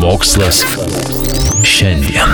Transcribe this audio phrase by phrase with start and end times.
[0.00, 0.64] Mokslas
[1.62, 2.30] šiandien.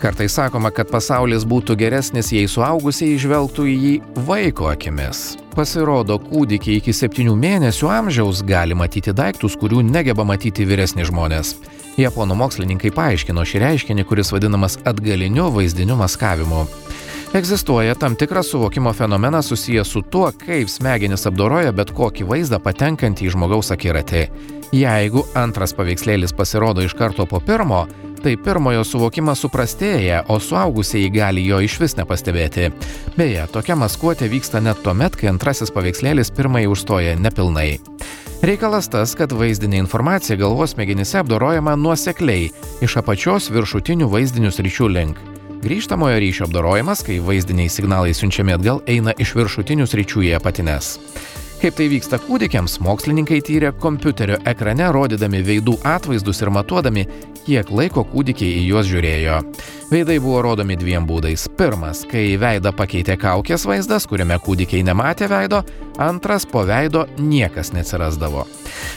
[0.00, 3.92] Kartais sakoma, kad pasaulis būtų geresnis, jei suaugusiai žvelgtų į jį
[4.26, 5.22] vaiko akimis.
[5.54, 11.54] Pasirodo, kūdikiai iki 7 mėnesių amžiaus gali matyti daiktus, kurių negeba matyti vyresni žmonės.
[12.00, 16.66] Japonų mokslininkai paaiškino šį reiškinį, kuris vadinamas atgaliniu vaizdiniu maskavimu.
[17.34, 23.26] Egzistuoja tam tikras suvokimo fenomenas susijęs su tuo, kaip smegenis apdoroja bet kokį vaizdą patenkantį
[23.26, 24.20] į žmogaus akiratį.
[24.70, 27.88] Jeigu antras paveikslėlis pasirodo iš karto po pirmo,
[28.22, 32.70] tai pirmojo suvokimas suprastėja, o suaugusieji gali jo iš vis nepastebėti.
[33.18, 37.80] Beje, tokia maskuotė vyksta net tuomet, kai antrasis paveikslėlis pirmąjį užstoja nepilnai.
[38.46, 45.33] Reikalas tas, kad vaizdinė informacija galvos smegenyse apdorojama nuosekliai, iš apačios viršutinių vaizdinių sričių link.
[45.64, 50.90] Grįžtamojo ryšio apdorojimas, kai vaizdiniai signalai siunčiami atgal, eina iš viršutinių sričių į apatines.
[51.62, 57.06] Kaip tai vyksta kūdikiams, mokslininkai tyrė kompiuterio ekrane, rodydami veidų atvaizdus ir matuodami,
[57.46, 59.38] kiek laiko kūdikiai į juos žiūrėjo.
[59.94, 61.44] Veidai buvo rodomi dviem būdais.
[61.54, 65.60] Pirmas, kai veidą pakeitė kaukės vaizdas, kuriame kūdikiai nematė veido,
[66.02, 68.42] antras, po veido niekas neatsirasdavo.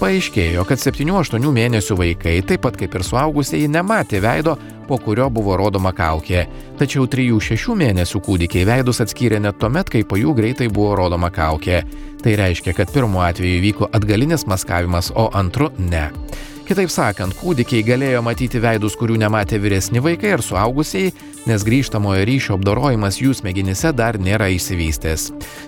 [0.00, 4.56] Paaiškėjo, kad 7-8 mėnesių vaikai, taip pat kaip ir suaugusieji, nematė veido,
[4.90, 6.48] po kurio buvo rodoma kaukė.
[6.82, 11.84] Tačiau 3-6 mėnesių kūdikiai veidus atskyrė net tuomet, kai po jų greitai buvo rodoma kaukė.
[12.18, 16.08] Tai reiškia, kad pirmu atveju vyko atgalinis maskavimas, o antru ne.
[16.70, 21.08] Kitaip sakant, kūdikiai galėjo matyti veidus, kurių nematė vyresni vaikai ar suaugusiai,
[21.50, 25.24] nes grįžtamojo ryšio apdorojimas jų smegenyse dar nėra išsivystęs.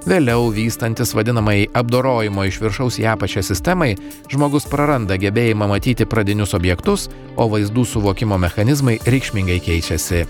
[0.06, 3.96] Vėliau, vystantis vadinamai apdorojimo iš viršaus į apačią sistemai,
[4.30, 10.22] žmogus praranda gebėjimą matyti pradinius objektus, o vaizdų suvokimo mechanizmai reikšmingai keičiasi.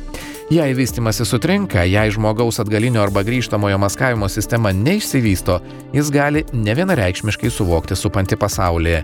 [0.57, 5.59] Jei vystimasi sutrinka, jei žmogaus atgalinio arba grįžtamojo maskavimo sistema neišsivysto,
[5.93, 8.97] jis gali nevienareikšmiškai suvokti supantį pasaulį.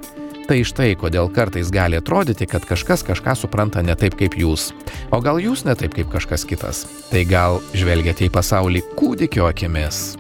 [0.48, 4.70] Tai štai kodėl kartais gali atrodyti, kad kažkas kažką supranta ne taip kaip jūs.
[5.12, 6.86] O gal jūs ne taip kaip kažkas kitas.
[7.10, 10.16] Tai gal žvelgiate į pasaulį kūdikio akimis.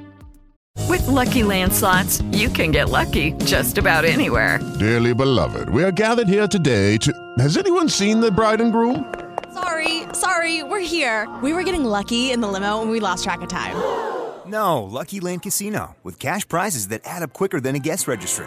[0.84, 4.60] With Lucky Land slots, you can get lucky just about anywhere.
[4.78, 7.12] Dearly beloved, we are gathered here today to.
[7.38, 9.10] Has anyone seen the bride and groom?
[9.54, 11.26] Sorry, sorry, we're here.
[11.42, 13.80] We were getting lucky in the limo and we lost track of time.
[14.46, 18.46] No, Lucky Land Casino, with cash prizes that add up quicker than a guest registry.